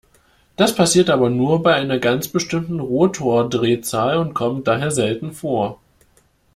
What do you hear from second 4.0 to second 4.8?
und kommt